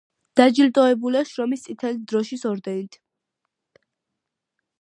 დაჯილდოებულია 0.39 1.21
შრომის 1.33 1.67
წითელი 1.67 2.03
დროშის 2.13 2.49
ორდენით. 2.53 3.01